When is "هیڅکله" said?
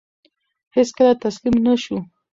0.75-1.11